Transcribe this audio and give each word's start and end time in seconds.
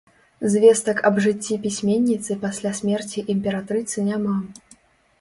Звестак 0.53 1.03
аб 1.09 1.19
жыцці 1.25 1.59
пісьменніцы 1.67 2.39
пасля 2.49 2.75
смерці 2.81 3.27
імператрыцы 3.37 4.11
няма. 4.11 4.35